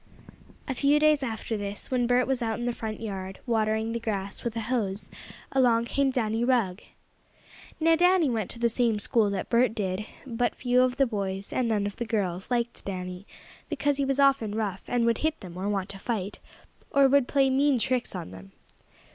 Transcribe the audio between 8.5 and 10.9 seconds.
the same school that Bert did, but few